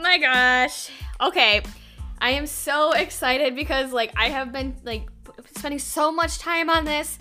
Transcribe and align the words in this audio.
My 0.00 0.18
gosh. 0.18 0.90
Okay. 1.20 1.62
I 2.20 2.30
am 2.30 2.46
so 2.46 2.92
excited 2.92 3.56
because 3.56 3.92
like 3.92 4.12
I 4.16 4.28
have 4.28 4.52
been 4.52 4.76
like 4.84 5.08
spending 5.56 5.78
so 5.78 6.12
much 6.12 6.38
time 6.38 6.70
on 6.70 6.84
this. 6.84 7.18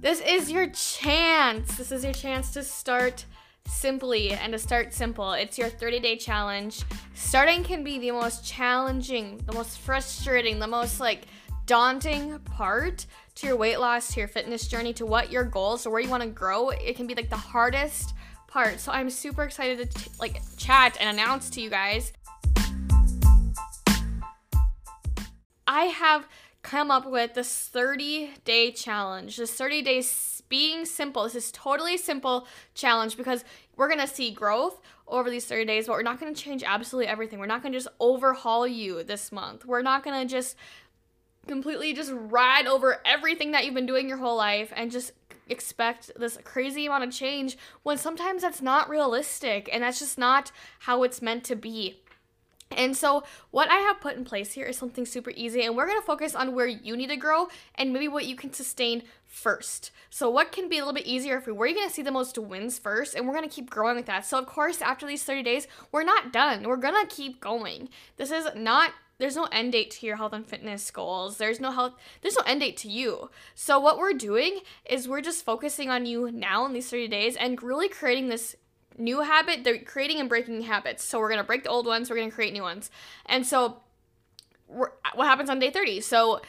This 0.00 0.20
is 0.20 0.50
your 0.50 0.68
chance. 0.68 1.76
This 1.76 1.90
is 1.90 2.04
your 2.04 2.12
chance 2.12 2.52
to 2.52 2.62
start 2.62 3.24
simply 3.66 4.32
and 4.32 4.52
to 4.52 4.58
start 4.58 4.92
simple. 4.92 5.32
It's 5.32 5.56
your 5.56 5.70
30 5.70 6.00
day 6.00 6.16
challenge. 6.16 6.82
Starting 7.14 7.64
can 7.64 7.82
be 7.82 7.98
the 7.98 8.10
most 8.10 8.44
challenging, 8.44 9.40
the 9.46 9.52
most 9.52 9.78
frustrating, 9.78 10.58
the 10.58 10.66
most 10.66 11.00
like 11.00 11.22
daunting 11.66 12.38
part 12.40 13.06
to 13.36 13.46
your 13.46 13.56
weight 13.56 13.80
loss, 13.80 14.12
to 14.12 14.20
your 14.20 14.28
fitness 14.28 14.68
journey, 14.68 14.92
to 14.92 15.06
what 15.06 15.32
your 15.32 15.44
goals 15.44 15.86
or 15.86 15.90
where 15.90 16.00
you 16.00 16.10
want 16.10 16.22
to 16.22 16.28
grow. 16.28 16.68
It 16.68 16.96
can 16.96 17.06
be 17.06 17.14
like 17.14 17.30
the 17.30 17.36
hardest 17.36 18.14
part. 18.54 18.78
So 18.78 18.92
I'm 18.92 19.10
super 19.10 19.42
excited 19.42 19.90
to 19.90 20.10
like 20.20 20.40
chat 20.56 20.96
and 21.00 21.10
announce 21.10 21.50
to 21.50 21.60
you 21.60 21.68
guys. 21.68 22.12
I 25.66 25.86
have 25.86 26.28
come 26.62 26.88
up 26.88 27.04
with 27.04 27.34
this 27.34 27.68
30 27.68 28.30
day 28.44 28.70
challenge. 28.70 29.38
This 29.38 29.50
30 29.50 29.82
days 29.82 30.40
being 30.48 30.84
simple. 30.84 31.24
This 31.24 31.34
is 31.34 31.50
totally 31.50 31.96
simple 31.96 32.46
challenge 32.74 33.16
because 33.16 33.44
we're 33.76 33.88
to 33.98 34.06
see 34.06 34.30
growth 34.30 34.80
over 35.08 35.30
these 35.30 35.46
30 35.46 35.64
days, 35.64 35.88
but 35.88 35.94
we're 35.94 36.02
not 36.02 36.20
to 36.32 36.40
change 36.40 36.62
absolutely 36.64 37.08
everything. 37.08 37.40
We're 37.40 37.46
not 37.46 37.62
to 37.72 37.78
just 37.80 37.92
overhaul 37.98 38.68
you 38.68 39.02
this 39.02 39.32
month. 39.32 39.66
We're 39.66 39.82
not 39.82 40.04
to 40.28 40.32
just 40.32 40.56
completely 41.48 41.92
just 41.92 42.12
ride 42.14 42.68
over 42.68 43.00
everything 43.04 43.50
that 43.50 43.64
you've 43.64 43.74
been 43.74 43.84
doing 43.84 44.08
your 44.08 44.18
whole 44.18 44.36
life 44.36 44.72
and 44.76 44.92
just 44.92 45.10
expect 45.48 46.10
this 46.16 46.38
crazy 46.44 46.86
amount 46.86 47.04
of 47.04 47.10
change 47.10 47.56
when 47.82 47.98
sometimes 47.98 48.42
that's 48.42 48.62
not 48.62 48.88
realistic 48.88 49.68
and 49.72 49.82
that's 49.82 49.98
just 49.98 50.18
not 50.18 50.52
how 50.80 51.02
it's 51.02 51.22
meant 51.22 51.44
to 51.44 51.56
be. 51.56 52.00
And 52.76 52.96
so, 52.96 53.22
what 53.50 53.70
I 53.70 53.76
have 53.76 54.00
put 54.00 54.16
in 54.16 54.24
place 54.24 54.52
here 54.52 54.66
is 54.66 54.76
something 54.76 55.06
super 55.06 55.30
easy, 55.30 55.62
and 55.62 55.76
we're 55.76 55.86
gonna 55.86 56.02
focus 56.02 56.34
on 56.34 56.54
where 56.54 56.66
you 56.66 56.96
need 56.96 57.10
to 57.10 57.16
grow 57.16 57.48
and 57.74 57.92
maybe 57.92 58.08
what 58.08 58.26
you 58.26 58.36
can 58.36 58.52
sustain 58.52 59.02
first. 59.26 59.90
So, 60.10 60.28
what 60.28 60.50
can 60.52 60.68
be 60.68 60.78
a 60.78 60.80
little 60.80 60.94
bit 60.94 61.06
easier 61.06 61.40
for 61.40 61.50
you? 61.50 61.54
Where 61.54 61.66
are 61.66 61.68
you 61.68 61.76
gonna 61.76 61.90
see 61.90 62.02
the 62.02 62.10
most 62.10 62.38
wins 62.38 62.78
first? 62.78 63.14
And 63.14 63.26
we're 63.28 63.34
gonna 63.34 63.48
keep 63.48 63.70
growing 63.70 63.96
with 63.96 64.06
that. 64.06 64.26
So, 64.26 64.38
of 64.38 64.46
course, 64.46 64.82
after 64.82 65.06
these 65.06 65.22
30 65.22 65.42
days, 65.42 65.68
we're 65.92 66.04
not 66.04 66.32
done. 66.32 66.64
We're 66.64 66.76
gonna 66.76 67.06
keep 67.06 67.40
going. 67.40 67.90
This 68.16 68.30
is 68.30 68.48
not 68.56 68.92
there's 69.18 69.36
no 69.36 69.44
end 69.52 69.72
date 69.72 69.90
to 69.92 70.06
your 70.06 70.16
health 70.16 70.32
and 70.32 70.46
fitness 70.46 70.90
goals. 70.90 71.36
There's 71.36 71.60
no 71.60 71.70
health 71.70 71.94
there's 72.22 72.36
no 72.36 72.42
end 72.46 72.60
date 72.60 72.76
to 72.78 72.88
you. 72.88 73.30
So 73.54 73.78
what 73.78 73.98
we're 73.98 74.12
doing 74.12 74.60
is 74.84 75.08
we're 75.08 75.20
just 75.20 75.44
focusing 75.44 75.90
on 75.90 76.06
you 76.06 76.30
now 76.30 76.66
in 76.66 76.72
these 76.72 76.90
30 76.90 77.08
days 77.08 77.36
and 77.36 77.62
really 77.62 77.88
creating 77.88 78.28
this 78.28 78.56
new 78.98 79.20
habit. 79.20 79.64
They're 79.64 79.78
creating 79.78 80.20
and 80.20 80.28
breaking 80.28 80.62
habits. 80.62 81.04
So 81.04 81.18
we're 81.18 81.28
going 81.28 81.38
to 81.38 81.44
break 81.44 81.64
the 81.64 81.70
old 81.70 81.86
ones, 81.86 82.10
we're 82.10 82.16
going 82.16 82.30
to 82.30 82.34
create 82.34 82.52
new 82.52 82.62
ones. 82.62 82.90
And 83.26 83.46
so 83.46 83.78
what 84.66 85.26
happens 85.26 85.50
on 85.50 85.58
day 85.58 85.70
30? 85.70 86.00
So 86.00 86.40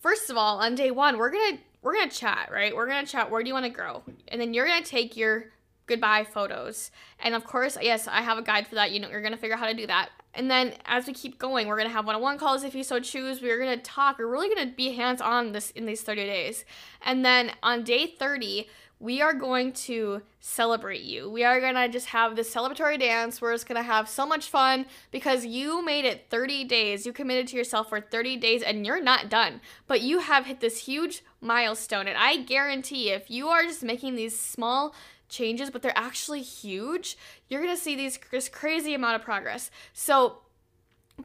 first 0.00 0.30
of 0.30 0.36
all, 0.36 0.58
on 0.60 0.74
day 0.74 0.90
1, 0.90 1.18
we're 1.18 1.30
going 1.30 1.56
to 1.56 1.62
we're 1.82 1.92
going 1.92 2.08
to 2.08 2.16
chat, 2.16 2.48
right? 2.50 2.74
We're 2.74 2.86
going 2.86 3.04
to 3.04 3.10
chat 3.10 3.30
where 3.30 3.42
do 3.42 3.48
you 3.48 3.52
want 3.52 3.66
to 3.66 3.70
grow? 3.70 4.02
And 4.28 4.40
then 4.40 4.54
you're 4.54 4.66
going 4.66 4.82
to 4.82 4.88
take 4.88 5.18
your 5.18 5.50
goodbye 5.86 6.24
photos. 6.24 6.90
And 7.18 7.34
of 7.34 7.44
course, 7.44 7.76
yes, 7.80 8.08
I 8.08 8.22
have 8.22 8.38
a 8.38 8.42
guide 8.42 8.66
for 8.66 8.74
that. 8.76 8.92
You 8.92 9.00
know, 9.00 9.08
you're 9.08 9.22
to 9.22 9.36
figure 9.36 9.54
out 9.54 9.60
how 9.60 9.66
to 9.66 9.74
do 9.74 9.86
that. 9.86 10.10
And 10.34 10.50
then 10.50 10.74
as 10.84 11.06
we 11.06 11.12
keep 11.12 11.38
going, 11.38 11.68
we're 11.68 11.76
gonna 11.76 11.90
have 11.90 12.06
one-on-one 12.06 12.38
calls 12.38 12.64
if 12.64 12.74
you 12.74 12.82
so 12.82 12.98
choose. 12.98 13.40
We're 13.40 13.58
gonna 13.58 13.76
talk. 13.76 14.18
We're 14.18 14.26
really 14.26 14.52
gonna 14.52 14.72
be 14.74 14.92
hands-on 14.92 15.52
this 15.52 15.70
in 15.70 15.86
these 15.86 16.02
30 16.02 16.24
days. 16.24 16.64
And 17.02 17.24
then 17.24 17.52
on 17.62 17.84
day 17.84 18.06
30, 18.06 18.68
we 19.00 19.20
are 19.20 19.34
going 19.34 19.72
to 19.72 20.22
celebrate 20.40 21.02
you. 21.02 21.30
We 21.30 21.44
are 21.44 21.60
gonna 21.60 21.88
just 21.88 22.06
have 22.06 22.36
this 22.36 22.52
celebratory 22.52 22.98
dance. 22.98 23.40
We're 23.40 23.52
just 23.52 23.68
gonna 23.68 23.82
have 23.82 24.08
so 24.08 24.24
much 24.24 24.48
fun 24.48 24.86
because 25.10 25.44
you 25.44 25.84
made 25.84 26.04
it 26.04 26.26
30 26.30 26.64
days. 26.64 27.04
You 27.04 27.12
committed 27.12 27.48
to 27.48 27.56
yourself 27.56 27.88
for 27.88 28.00
30 28.00 28.36
days 28.38 28.62
and 28.62 28.86
you're 28.86 29.02
not 29.02 29.28
done. 29.28 29.60
But 29.86 30.00
you 30.00 30.20
have 30.20 30.46
hit 30.46 30.60
this 30.60 30.86
huge 30.86 31.22
milestone. 31.40 32.08
And 32.08 32.16
I 32.16 32.38
guarantee 32.38 33.10
if 33.10 33.30
you 33.30 33.48
are 33.48 33.62
just 33.64 33.82
making 33.82 34.14
these 34.14 34.38
small 34.38 34.94
changes, 35.28 35.70
but 35.70 35.82
they're 35.82 35.96
actually 35.96 36.42
huge, 36.42 37.16
you're 37.48 37.62
gonna 37.62 37.76
see 37.76 37.96
these 37.96 38.18
this 38.30 38.48
crazy 38.48 38.94
amount 38.94 39.16
of 39.16 39.22
progress. 39.22 39.70
So, 39.92 40.38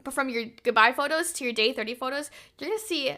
but 0.04 0.14
from 0.14 0.28
your 0.28 0.44
goodbye 0.62 0.92
photos 0.92 1.32
to 1.34 1.44
your 1.44 1.52
day 1.52 1.72
30 1.72 1.94
photos, 1.94 2.30
you're 2.58 2.70
gonna 2.70 2.80
see 2.80 3.16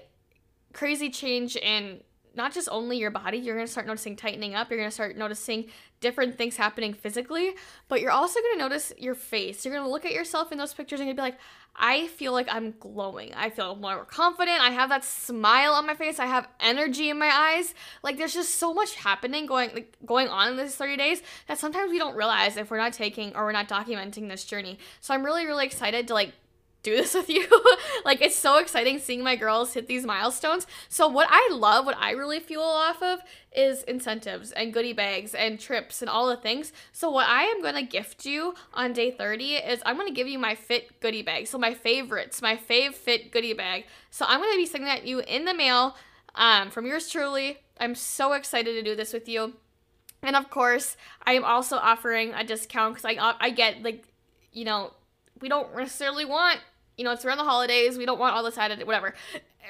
crazy 0.73 1.11
change 1.11 1.57
in 1.57 2.01
not 2.35 2.53
just 2.53 2.69
only 2.71 2.99
your 2.99 3.11
body, 3.11 3.39
you're 3.39 3.57
gonna 3.57 3.67
start 3.67 3.87
noticing 3.87 4.17
tightening 4.17 4.55
up, 4.55 4.71
you're 4.71 4.79
gonna 4.79 4.91
start 4.91 5.17
noticing 5.17 5.67
different 6.01 6.37
things 6.37 6.57
happening 6.57 6.93
physically, 6.93 7.55
but 7.89 8.01
you're 8.01 8.11
also 8.11 8.41
gonna 8.41 8.63
notice 8.63 8.93
your 8.99 9.15
face. 9.15 9.65
You're 9.65 9.75
gonna 9.75 9.89
look 9.89 10.05
at 10.05 10.13
yourself 10.13 10.53
in 10.53 10.59
those 10.59 10.75
pictures 10.75 11.01
and 11.01 11.07
you're 11.07 11.15
gonna 11.15 11.31
be 11.31 11.33
like, 11.33 11.41
I 11.75 12.09
feel 12.09 12.33
like 12.33 12.49
I'm 12.51 12.75
glowing. 12.79 13.33
I 13.35 13.49
feel 13.49 13.77
more 13.77 14.05
confident. 14.05 14.61
I 14.61 14.71
have 14.71 14.91
that 14.91 15.05
smile 15.05 15.73
on 15.73 15.87
my 15.87 15.95
face. 15.95 16.19
I 16.19 16.27
have 16.27 16.47
energy 16.61 17.09
in 17.09 17.19
my 17.19 17.31
eyes. 17.33 17.75
Like 18.03 18.19
there's 18.19 18.35
just 18.35 18.57
so 18.57 18.75
much 18.75 18.95
happening 18.97 19.47
going 19.47 19.71
like, 19.73 19.97
going 20.05 20.29
on 20.29 20.51
in 20.51 20.57
these 20.57 20.75
30 20.75 20.97
days 20.97 21.23
that 21.49 21.59
sometimes 21.59 21.91
we 21.91 21.99
don't 21.99 22.15
realize 22.15 22.57
if 22.57 22.71
we're 22.71 22.77
not 22.77 22.93
taking 22.93 23.35
or 23.35 23.45
we're 23.45 23.53
not 23.53 23.69
documenting 23.69 24.29
this 24.29 24.45
journey. 24.45 24.79
So 25.01 25.15
I'm 25.15 25.25
really 25.25 25.47
really 25.47 25.65
excited 25.65 26.09
to 26.09 26.15
like 26.15 26.33
do 26.83 26.95
this 26.97 27.15
with 27.15 27.31
you. 27.31 27.49
like 28.05 28.21
it's 28.21 28.32
so 28.43 28.59
exciting 28.59 28.99
seeing 28.99 29.23
my 29.23 29.37
girls 29.37 29.73
hit 29.73 29.87
these 29.87 30.05
milestones. 30.05 30.67
So 30.89 31.07
what 31.07 31.29
I 31.31 31.49
love, 31.53 31.87
what 31.87 31.97
I 31.97 32.11
really 32.11 32.41
fuel 32.41 32.65
off 32.65 33.01
of 33.01 33.21
is 33.55 33.85
incentives 33.85 34.51
and 34.51 34.73
goodie 34.73 34.93
bags 34.93 35.33
and 35.33 35.61
trips 35.61 36.03
and 36.03 36.11
all 36.11 36.29
the 36.29 36.37
things. 36.37 36.73
So 36.91 37.09
what 37.09 37.29
I 37.29 37.45
am 37.45 37.63
going 37.63 37.77
to 37.77 37.83
gift 37.83 38.27
you 38.27 38.55
on 38.75 38.93
day 38.93 39.13
30 39.13 39.55
is 39.55 39.81
I'm 39.87 39.95
going 39.95 40.09
to 40.09 40.15
give 40.15 40.27
you 40.27 40.41
my 40.41 40.57
fit 40.57 40.99
goodie 41.01 41.23
bag. 41.23 41.47
So 41.47 41.57
my 41.57 41.73
favorites, 41.73 42.43
my 42.43 42.57
fave 42.57 42.95
fit 42.95 43.31
goodie 43.31 43.53
bag. 43.53 43.85
So 44.11 44.25
I'm 44.29 44.41
going 44.41 44.53
to 44.53 44.59
be 44.59 44.67
sending 44.67 44.89
that 44.89 45.07
you 45.07 45.21
in 45.21 45.45
the 45.45 45.55
mail 45.55 45.95
um, 46.35 46.71
from 46.71 46.85
yours 46.85 47.09
truly. 47.09 47.59
I'm 47.79 47.95
so 47.95 48.33
excited 48.33 48.73
to 48.73 48.83
do 48.83 48.97
this 48.97 49.13
with 49.13 49.29
you. 49.29 49.55
And 50.25 50.35
of 50.35 50.51
course, 50.51 50.97
I 51.25 51.35
am 51.35 51.45
also 51.45 51.77
offering 51.77 52.35
a 52.35 52.43
discount 52.43 52.97
because 52.97 53.05
I, 53.05 53.35
I 53.41 53.51
get 53.51 53.85
like, 53.85 54.05
you 54.53 54.65
know, 54.65 54.95
we 55.41 55.49
don't 55.49 55.77
necessarily 55.77 56.25
want 56.25 56.61
you 56.97 57.05
know, 57.05 57.13
it's 57.13 57.25
around 57.25 57.39
the 57.39 57.45
holidays. 57.45 57.97
We 57.97 58.07
don't 58.07 58.19
want 58.19 58.35
all 58.35 58.43
this 58.43 58.59
added, 58.59 58.87
whatever. 58.87 59.15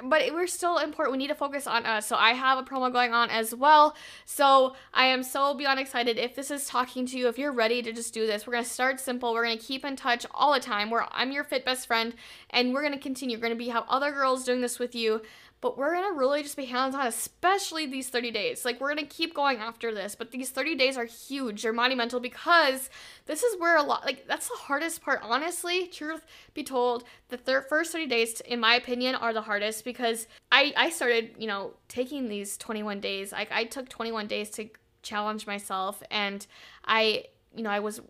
But 0.02 0.32
we're 0.32 0.46
still 0.46 0.78
important. 0.78 1.12
We 1.12 1.18
need 1.18 1.28
to 1.28 1.34
focus 1.34 1.66
on 1.66 1.84
us. 1.84 2.06
So 2.06 2.16
I 2.16 2.32
have 2.32 2.58
a 2.58 2.62
promo 2.62 2.90
going 2.90 3.12
on 3.12 3.30
as 3.30 3.54
well. 3.54 3.94
So 4.24 4.74
I 4.94 5.06
am 5.06 5.22
so 5.22 5.54
beyond 5.54 5.78
excited. 5.78 6.18
If 6.18 6.34
this 6.34 6.50
is 6.50 6.66
talking 6.66 7.06
to 7.06 7.18
you, 7.18 7.28
if 7.28 7.38
you're 7.38 7.52
ready 7.52 7.82
to 7.82 7.92
just 7.92 8.14
do 8.14 8.26
this, 8.26 8.46
we're 8.46 8.54
gonna 8.54 8.64
start 8.64 9.00
simple. 9.00 9.34
We're 9.34 9.44
gonna 9.44 9.58
keep 9.58 9.84
in 9.84 9.96
touch 9.96 10.24
all 10.32 10.54
the 10.54 10.60
time. 10.60 10.90
Where 10.90 11.06
I'm 11.12 11.30
your 11.30 11.44
fit 11.44 11.64
best 11.64 11.86
friend, 11.86 12.14
and 12.50 12.72
we're 12.72 12.82
gonna 12.82 12.98
continue. 12.98 13.36
We're 13.36 13.42
gonna 13.42 13.54
be 13.54 13.68
have 13.68 13.84
other 13.88 14.12
girls 14.12 14.44
doing 14.44 14.62
this 14.62 14.78
with 14.78 14.94
you 14.94 15.20
but 15.62 15.78
we're 15.78 15.94
gonna 15.94 16.18
really 16.18 16.42
just 16.42 16.56
be 16.56 16.64
hands 16.64 16.92
on, 16.92 17.06
especially 17.06 17.86
these 17.86 18.08
30 18.08 18.32
days. 18.32 18.64
Like, 18.64 18.80
we're 18.80 18.88
gonna 18.88 19.06
keep 19.06 19.32
going 19.32 19.58
after 19.58 19.94
this, 19.94 20.16
but 20.16 20.32
these 20.32 20.50
30 20.50 20.74
days 20.74 20.96
are 20.98 21.04
huge. 21.04 21.62
They're 21.62 21.72
monumental 21.72 22.18
because 22.18 22.90
this 23.26 23.44
is 23.44 23.58
where 23.60 23.76
a 23.76 23.82
lot, 23.82 24.04
like, 24.04 24.26
that's 24.26 24.48
the 24.48 24.56
hardest 24.56 25.02
part. 25.02 25.20
Honestly, 25.22 25.86
truth 25.86 26.26
be 26.52 26.64
told, 26.64 27.04
the 27.28 27.36
thir- 27.36 27.62
first 27.62 27.92
30 27.92 28.08
days, 28.08 28.40
in 28.40 28.58
my 28.58 28.74
opinion, 28.74 29.14
are 29.14 29.32
the 29.32 29.42
hardest 29.42 29.84
because 29.84 30.26
I, 30.50 30.74
I 30.76 30.90
started, 30.90 31.36
you 31.38 31.46
know, 31.46 31.74
taking 31.86 32.28
these 32.28 32.56
21 32.56 32.98
days. 32.98 33.30
Like, 33.30 33.52
I 33.52 33.62
took 33.62 33.88
21 33.88 34.26
days 34.26 34.50
to 34.50 34.68
challenge 35.04 35.46
myself, 35.46 36.02
and 36.10 36.44
I, 36.84 37.26
you 37.54 37.62
know, 37.62 37.70
I 37.70 37.78
was 37.78 38.00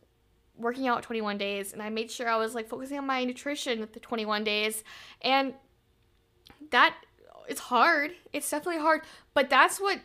working 0.56 0.88
out 0.88 1.02
21 1.02 1.36
days 1.36 1.72
and 1.72 1.82
I 1.82 1.88
made 1.88 2.10
sure 2.10 2.28
I 2.28 2.36
was 2.36 2.54
like 2.54 2.68
focusing 2.68 2.98
on 2.98 3.06
my 3.06 3.24
nutrition 3.24 3.88
the 3.90 4.00
21 4.00 4.44
days 4.44 4.84
and 5.22 5.54
that 6.70 6.94
it's 7.48 7.60
hard. 7.60 8.12
It's 8.32 8.50
definitely 8.50 8.80
hard, 8.80 9.02
but 9.34 9.50
that's 9.50 9.80
what 9.80 10.00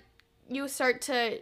you 0.49 0.67
start 0.67 1.01
to 1.03 1.39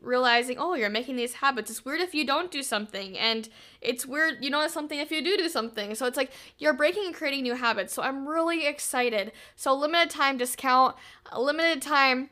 realizing, 0.00 0.58
oh, 0.58 0.74
you're 0.74 0.90
making 0.90 1.16
these 1.16 1.34
habits. 1.34 1.70
It's 1.70 1.84
weird 1.84 2.00
if 2.00 2.14
you 2.14 2.24
don't 2.24 2.50
do 2.50 2.62
something, 2.62 3.18
and 3.18 3.48
it's 3.80 4.06
weird 4.06 4.38
you 4.40 4.50
notice 4.50 4.72
something 4.72 4.98
if 4.98 5.10
you 5.10 5.22
do 5.22 5.36
do 5.36 5.48
something. 5.48 5.94
So 5.94 6.06
it's 6.06 6.16
like 6.16 6.30
you're 6.58 6.72
breaking 6.72 7.06
and 7.06 7.14
creating 7.14 7.42
new 7.42 7.54
habits. 7.54 7.92
So 7.92 8.02
I'm 8.02 8.28
really 8.28 8.66
excited. 8.66 9.32
So 9.56 9.74
limited 9.74 10.10
time 10.10 10.38
discount, 10.38 10.96
limited 11.36 11.82
time 11.82 12.30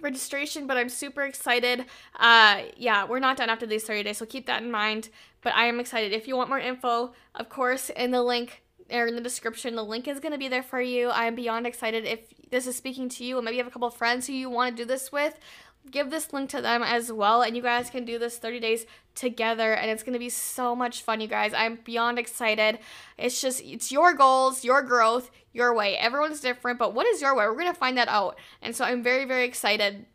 registration, 0.00 0.66
but 0.66 0.76
I'm 0.76 0.88
super 0.88 1.22
excited. 1.22 1.86
Uh, 2.18 2.62
yeah, 2.76 3.04
we're 3.04 3.18
not 3.18 3.36
done 3.36 3.50
after 3.50 3.66
these 3.66 3.84
30 3.84 4.04
days, 4.04 4.18
so 4.18 4.26
keep 4.26 4.46
that 4.46 4.62
in 4.62 4.70
mind. 4.70 5.08
But 5.42 5.54
I 5.54 5.66
am 5.66 5.80
excited. 5.80 6.12
If 6.12 6.28
you 6.28 6.36
want 6.36 6.48
more 6.48 6.58
info, 6.58 7.12
of 7.34 7.48
course, 7.48 7.90
in 7.90 8.10
the 8.10 8.22
link 8.22 8.62
or 8.92 9.06
in 9.06 9.14
the 9.14 9.20
description, 9.20 9.74
the 9.74 9.84
link 9.84 10.08
is 10.08 10.20
going 10.20 10.32
to 10.32 10.38
be 10.38 10.48
there 10.48 10.62
for 10.62 10.80
you. 10.80 11.08
I 11.08 11.26
am 11.26 11.34
beyond 11.34 11.66
excited. 11.66 12.04
If 12.04 12.20
this 12.50 12.66
is 12.66 12.76
speaking 12.76 13.08
to 13.10 13.24
you, 13.24 13.36
and 13.36 13.44
maybe 13.44 13.56
you 13.56 13.62
have 13.62 13.70
a 13.70 13.72
couple 13.72 13.90
friends 13.90 14.26
who 14.26 14.32
you 14.32 14.50
want 14.50 14.76
to 14.76 14.82
do 14.82 14.86
this 14.86 15.12
with, 15.12 15.38
give 15.90 16.10
this 16.10 16.32
link 16.32 16.50
to 16.50 16.60
them 16.60 16.82
as 16.82 17.10
well. 17.12 17.42
And 17.42 17.56
you 17.56 17.62
guys 17.62 17.90
can 17.90 18.04
do 18.04 18.18
this 18.18 18.38
30 18.38 18.60
days 18.60 18.86
together. 19.14 19.74
And 19.74 19.90
it's 19.90 20.02
going 20.02 20.12
to 20.12 20.18
be 20.18 20.28
so 20.28 20.74
much 20.76 21.02
fun, 21.02 21.20
you 21.20 21.28
guys. 21.28 21.52
I'm 21.54 21.78
beyond 21.84 22.18
excited. 22.18 22.78
It's 23.18 23.40
just, 23.40 23.62
it's 23.62 23.90
your 23.90 24.14
goals, 24.14 24.64
your 24.64 24.82
growth, 24.82 25.30
your 25.52 25.74
way. 25.74 25.96
Everyone's 25.96 26.40
different, 26.40 26.78
but 26.78 26.94
what 26.94 27.06
is 27.06 27.20
your 27.20 27.34
way? 27.34 27.46
We're 27.46 27.54
going 27.54 27.72
to 27.72 27.78
find 27.78 27.96
that 27.96 28.08
out. 28.08 28.38
And 28.62 28.74
so 28.74 28.84
I'm 28.84 29.02
very, 29.02 29.24
very 29.24 29.44
excited. 29.44 30.06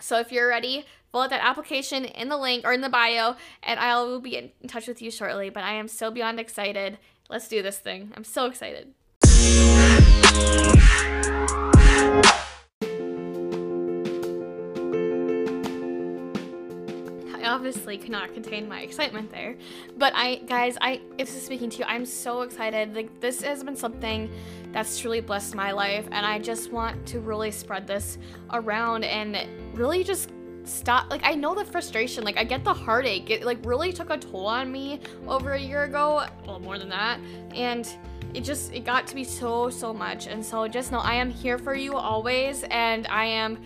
So 0.00 0.18
if 0.18 0.32
you're 0.32 0.48
ready, 0.48 0.84
fill 1.12 1.22
out 1.22 1.30
that 1.30 1.44
application 1.44 2.04
in 2.04 2.28
the 2.28 2.36
link 2.36 2.64
or 2.64 2.72
in 2.72 2.80
the 2.80 2.88
bio, 2.88 3.36
and 3.62 3.78
I 3.78 4.02
will 4.02 4.20
be 4.20 4.36
in 4.36 4.50
touch 4.66 4.88
with 4.88 5.00
you 5.00 5.10
shortly. 5.10 5.50
But 5.50 5.62
I 5.62 5.74
am 5.74 5.86
so 5.86 6.10
beyond 6.10 6.40
excited 6.40 6.98
let's 7.34 7.48
do 7.48 7.62
this 7.62 7.78
thing. 7.80 8.12
I'm 8.16 8.22
so 8.22 8.46
excited. 8.46 8.94
I 17.34 17.46
obviously 17.46 17.98
cannot 17.98 18.32
contain 18.34 18.68
my 18.68 18.82
excitement 18.82 19.32
there. 19.32 19.56
But 19.98 20.12
I, 20.14 20.36
guys, 20.46 20.78
I, 20.80 21.00
if 21.18 21.26
this 21.26 21.34
is 21.34 21.44
speaking 21.44 21.70
to 21.70 21.78
you, 21.78 21.84
I'm 21.88 22.06
so 22.06 22.42
excited. 22.42 22.94
Like, 22.94 23.20
this 23.20 23.42
has 23.42 23.64
been 23.64 23.74
something 23.74 24.30
that's 24.70 25.00
truly 25.00 25.20
blessed 25.20 25.56
my 25.56 25.72
life, 25.72 26.06
and 26.12 26.24
I 26.24 26.38
just 26.38 26.70
want 26.70 27.04
to 27.08 27.18
really 27.18 27.50
spread 27.50 27.88
this 27.88 28.16
around 28.52 29.02
and 29.02 29.36
really 29.76 30.04
just 30.04 30.30
stop 30.64 31.10
like 31.10 31.20
i 31.24 31.34
know 31.34 31.54
the 31.54 31.64
frustration 31.64 32.24
like 32.24 32.36
i 32.36 32.44
get 32.44 32.64
the 32.64 32.72
heartache 32.72 33.30
it 33.30 33.44
like 33.44 33.58
really 33.64 33.92
took 33.92 34.10
a 34.10 34.16
toll 34.16 34.46
on 34.46 34.70
me 34.72 35.00
over 35.26 35.52
a 35.52 35.60
year 35.60 35.84
ago 35.84 36.24
well 36.46 36.58
more 36.58 36.78
than 36.78 36.88
that 36.88 37.20
and 37.54 37.96
it 38.32 38.42
just 38.42 38.72
it 38.72 38.84
got 38.84 39.06
to 39.06 39.14
be 39.14 39.24
so 39.24 39.68
so 39.70 39.92
much 39.92 40.26
and 40.26 40.44
so 40.44 40.66
just 40.66 40.90
know 40.90 40.98
i 40.98 41.14
am 41.14 41.30
here 41.30 41.58
for 41.58 41.74
you 41.74 41.94
always 41.94 42.64
and 42.70 43.06
i 43.08 43.24
am 43.24 43.58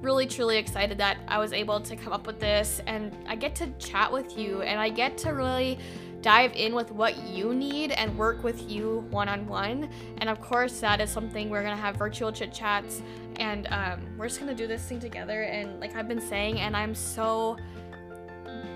really 0.00 0.26
truly 0.26 0.56
excited 0.56 0.96
that 0.98 1.18
I 1.26 1.38
was 1.38 1.52
able 1.52 1.80
to 1.80 1.96
come 1.96 2.12
up 2.12 2.26
with 2.26 2.38
this 2.38 2.80
and 2.86 3.12
I 3.26 3.34
get 3.34 3.54
to 3.56 3.68
chat 3.78 4.12
with 4.12 4.38
you 4.38 4.62
and 4.62 4.78
I 4.78 4.88
get 4.88 5.18
to 5.18 5.30
really 5.30 5.78
dive 6.20 6.52
in 6.54 6.74
with 6.74 6.90
what 6.90 7.16
you 7.28 7.54
need 7.54 7.92
and 7.92 8.16
work 8.16 8.42
with 8.42 8.68
you 8.70 9.06
one 9.10 9.28
on 9.28 9.46
one. 9.46 9.88
And 10.18 10.28
of 10.28 10.40
course, 10.40 10.80
that 10.80 11.00
is 11.00 11.10
something 11.10 11.48
we're 11.48 11.62
gonna 11.62 11.76
have 11.76 11.96
virtual 11.96 12.32
chit 12.32 12.52
chats 12.52 13.02
and 13.38 13.66
um, 13.70 14.00
we're 14.16 14.28
just 14.28 14.40
gonna 14.40 14.54
do 14.54 14.66
this 14.66 14.82
thing 14.82 15.00
together. 15.00 15.42
And 15.42 15.80
like 15.80 15.94
I've 15.96 16.08
been 16.08 16.20
saying, 16.20 16.60
and 16.60 16.76
I'm 16.76 16.94
so 16.94 17.56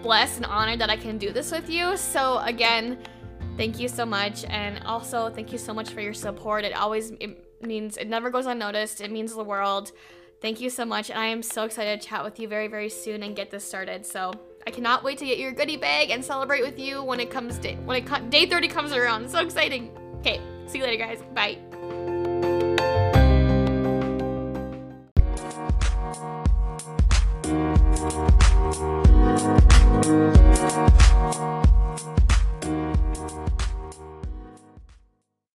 blessed 0.02 0.38
and 0.38 0.46
honored 0.46 0.80
that 0.80 0.90
I 0.90 0.96
can 0.96 1.18
do 1.18 1.32
this 1.32 1.52
with 1.52 1.70
you. 1.70 1.96
So, 1.96 2.38
again, 2.38 2.98
thank 3.56 3.78
you 3.78 3.88
so 3.88 4.04
much. 4.04 4.44
And 4.44 4.82
also, 4.84 5.30
thank 5.30 5.52
you 5.52 5.58
so 5.58 5.72
much 5.72 5.90
for 5.90 6.00
your 6.00 6.14
support. 6.14 6.64
It 6.64 6.74
always 6.74 7.10
it 7.12 7.38
means 7.62 7.96
it 7.96 8.08
never 8.08 8.30
goes 8.30 8.46
unnoticed, 8.46 9.00
it 9.00 9.10
means 9.10 9.34
the 9.34 9.44
world. 9.44 9.92
Thank 10.40 10.60
you 10.60 10.70
so 10.70 10.84
much. 10.84 11.08
And 11.08 11.18
I 11.18 11.26
am 11.26 11.40
so 11.40 11.64
excited 11.64 12.00
to 12.00 12.08
chat 12.08 12.24
with 12.24 12.40
you 12.40 12.48
very, 12.48 12.66
very 12.66 12.88
soon 12.88 13.22
and 13.22 13.36
get 13.36 13.50
this 13.50 13.64
started. 13.64 14.04
So 14.04 14.32
I 14.66 14.70
cannot 14.70 15.04
wait 15.04 15.18
to 15.18 15.24
get 15.24 15.38
your 15.38 15.52
goodie 15.52 15.76
bag 15.76 16.10
and 16.10 16.24
celebrate 16.24 16.62
with 16.62 16.80
you 16.80 17.02
when 17.02 17.20
it 17.20 17.30
comes 17.30 17.58
day 17.58 17.76
when 17.84 18.02
it 18.02 18.30
day 18.30 18.46
30 18.46 18.68
comes 18.68 18.92
around. 18.92 19.28
so 19.30 19.38
exciting. 19.38 19.96
Okay, 20.18 20.40
see 20.66 20.78
you 20.78 20.84
later 20.84 21.04
guys. 21.04 21.22
Bye. 21.34 21.71